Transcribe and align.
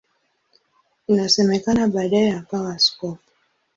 Inasemekana 1.07 1.87
baadaye 1.87 2.33
akawa 2.35 2.69
askofu. 2.75 3.19